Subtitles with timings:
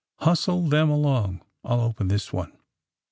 [0.21, 1.41] ''Hustle them along.
[1.63, 2.53] I'll open this one."